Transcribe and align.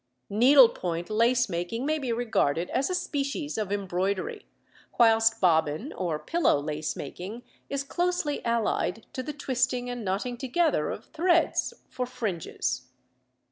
Needlepoint 0.31 1.11
lace 1.11 1.47
making 1.47 1.85
may 1.85 1.99
be 1.99 2.11
regarded 2.11 2.71
as 2.71 2.89
a 2.89 2.95
species 2.95 3.55
of 3.55 3.71
embroidery, 3.71 4.47
whilst 4.99 5.39
bobbin 5.39 5.93
or 5.93 6.17
pillow 6.17 6.59
lace 6.59 6.95
making 6.95 7.43
is 7.69 7.83
closely 7.83 8.43
allied 8.43 9.05
to 9.13 9.21
the 9.21 9.31
twisting 9.31 9.91
and 9.91 10.03
knotting 10.03 10.37
together 10.37 10.89
of 10.89 11.05
threads 11.05 11.75
for 11.87 12.07
fringes. 12.07 12.87